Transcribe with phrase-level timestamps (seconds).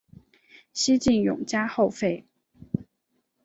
[0.73, 2.25] 西晋永嘉后废。